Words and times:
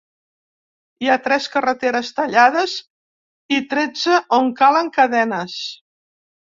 Hi 1.05 1.11
ha 1.11 1.17
tres 1.27 1.49
carreteres 1.57 2.09
tallades 2.21 2.75
i 3.59 3.63
tretze 3.77 4.19
on 4.43 4.53
calen 4.65 4.95
cadenes. 5.01 5.65